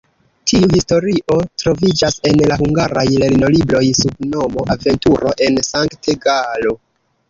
[0.51, 6.81] Tiu historio troviĝas en la hungaraj lernolibroj sub nomo "Aventuro en Sankt-Galo".